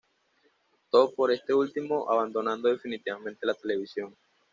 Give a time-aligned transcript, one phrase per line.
[0.71, 4.17] Optó por este último, abandonando definitivamente la televisión.